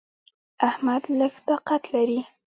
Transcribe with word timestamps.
احمد 0.69 1.03
لږ 1.19 1.33
طاقت 1.47 1.83
لري. 1.93 2.19